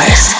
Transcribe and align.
yours. 0.00 0.32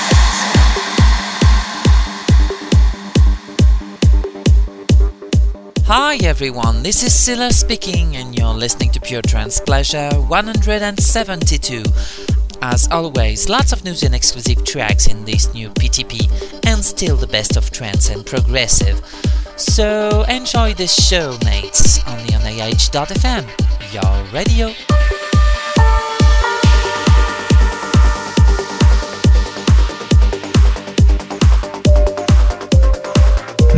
Hi 5.87 6.17
everyone, 6.23 6.83
this 6.83 7.03
is 7.03 7.13
Silla 7.13 7.53
speaking, 7.53 8.17
and 8.17 8.37
you're 8.39 8.55
listening 8.55 8.91
to 8.93 9.01
Pure 9.01 9.23
Trance 9.23 9.61
Pleasure 9.61 10.11
172. 10.11 11.83
As 12.63 12.89
always, 12.91 13.49
lots 13.49 13.73
of 13.73 13.85
news 13.85 14.03
and 14.03 14.15
exclusive 14.15 14.65
tracks 14.65 15.09
in 15.09 15.25
this 15.25 15.53
new 15.53 15.69
PTP, 15.71 16.31
and 16.67 16.85
still 16.85 17.17
the 17.17 17.27
best 17.27 17.57
of 17.57 17.71
trance 17.71 18.11
and 18.11 18.25
progressive. 18.25 19.01
So 19.57 20.23
enjoy 20.29 20.75
this 20.75 20.95
show, 20.95 21.37
mates, 21.45 22.07
only 22.07 22.35
on 22.35 22.43
AH.fm, 22.43 23.45
your 23.93 24.33
radio. 24.33 25.20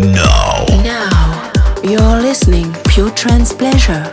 Now. 0.02 0.64
Now, 0.82 1.52
you're 1.84 2.20
listening 2.20 2.74
Pure 2.88 3.10
Trance 3.10 3.52
Pleasure 3.52 4.12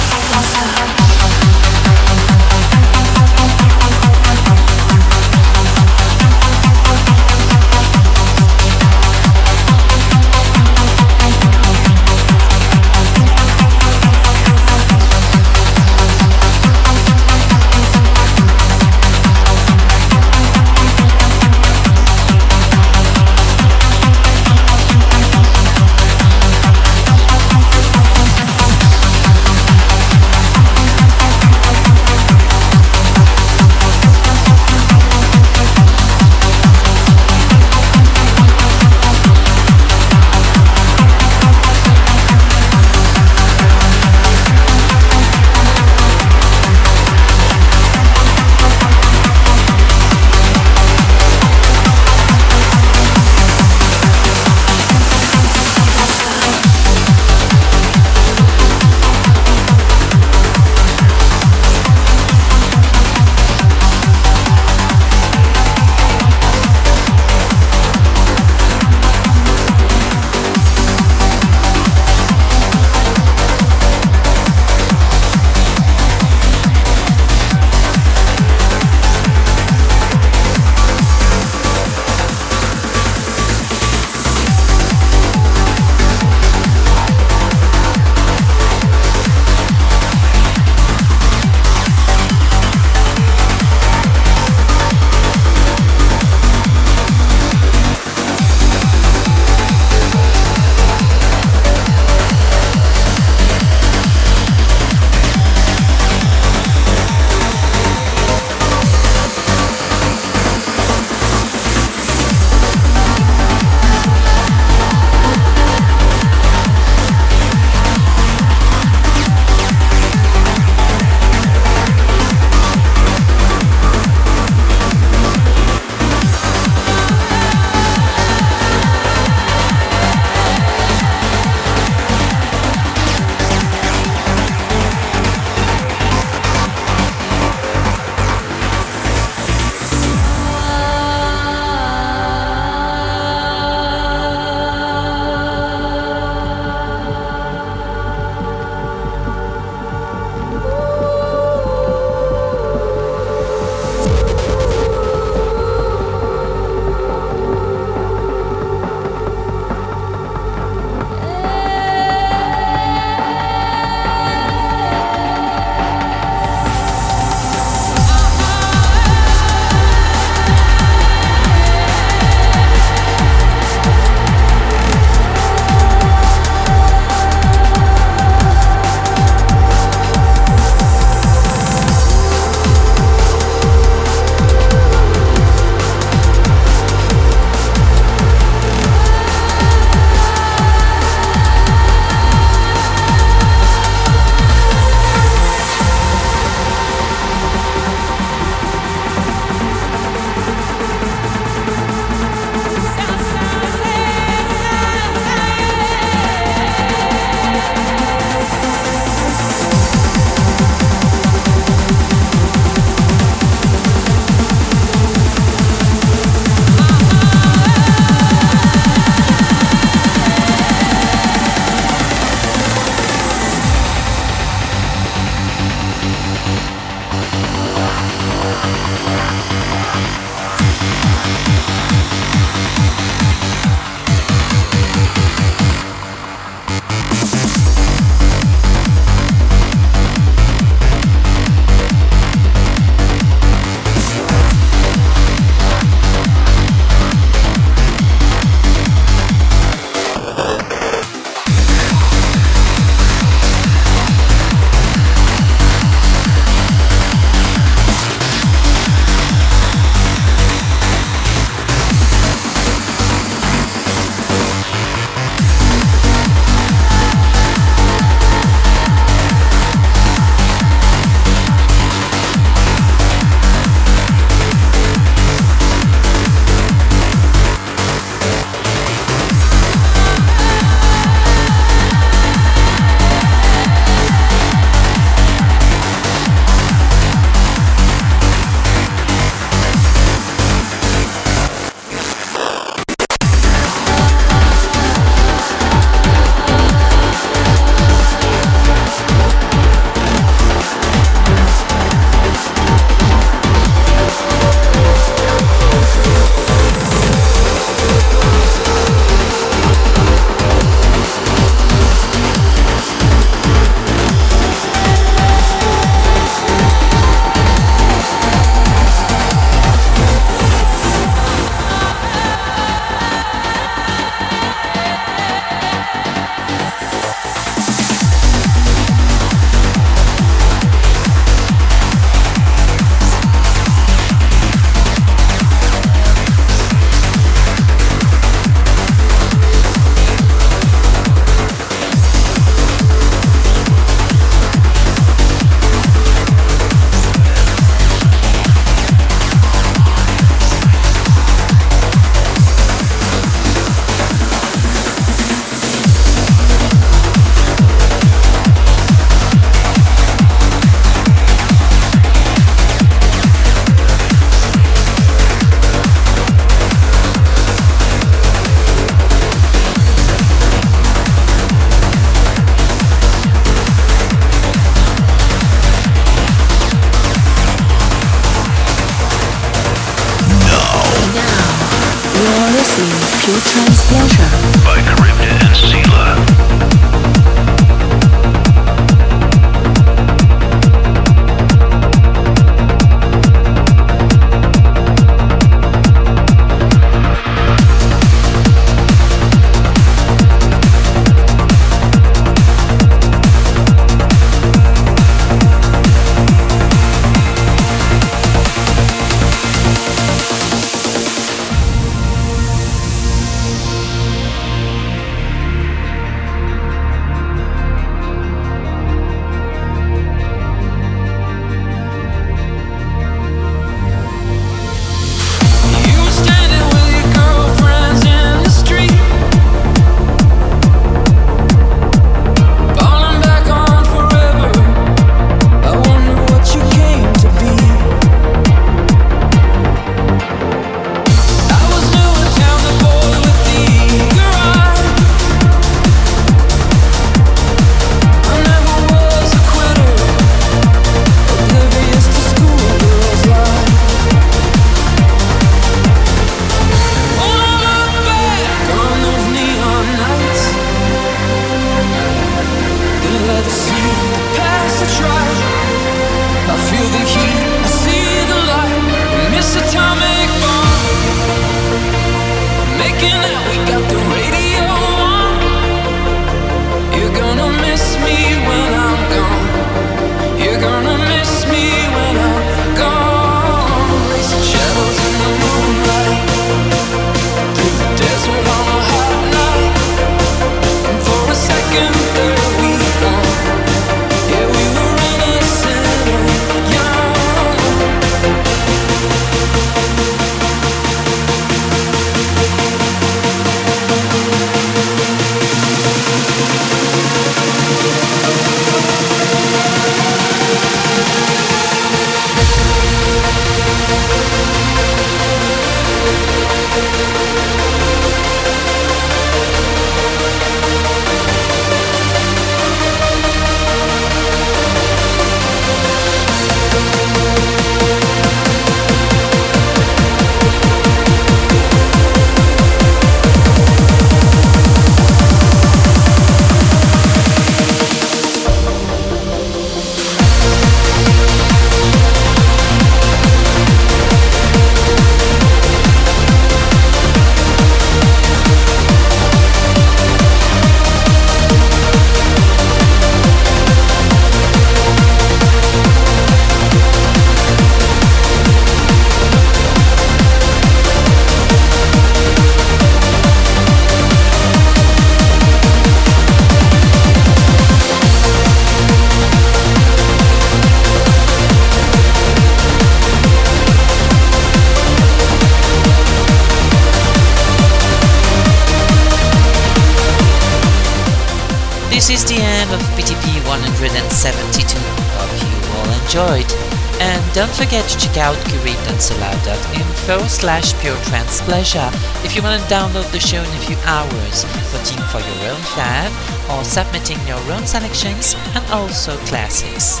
Info 590.04 590.26
slash 590.26 590.74
puretrancepleasure. 590.84 591.88
If 592.26 592.36
you 592.36 592.42
want 592.42 592.60
to 592.60 592.68
download 592.68 593.10
the 593.10 593.18
show 593.18 593.38
in 593.38 593.48
a 593.48 593.64
few 593.64 593.76
hours, 593.86 594.44
voting 594.68 595.02
for 595.08 595.16
your 595.18 595.50
own 595.50 595.62
fan, 595.72 596.12
or 596.52 596.62
submitting 596.62 597.16
your 597.26 597.40
own 597.50 597.64
selections 597.64 598.36
and 598.54 598.62
also 598.70 599.16
classics. 599.24 600.00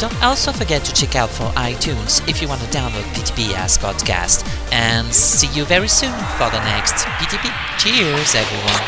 Don't 0.00 0.22
also 0.22 0.52
forget 0.52 0.82
to 0.86 0.94
check 0.94 1.16
out 1.16 1.28
for 1.28 1.44
iTunes 1.52 2.26
if 2.26 2.40
you 2.40 2.48
want 2.48 2.62
to 2.62 2.66
download 2.68 3.04
PTP 3.12 3.52
as 3.52 3.76
podcast. 3.76 4.48
And 4.72 5.12
see 5.12 5.48
you 5.48 5.66
very 5.66 5.88
soon 5.88 6.16
for 6.40 6.48
the 6.48 6.60
next 6.72 7.04
PTP. 7.20 7.52
Cheers, 7.76 8.34
everyone. 8.34 8.80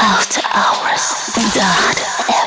After 0.00 0.42
hours, 0.50 1.30
dot 1.54 2.37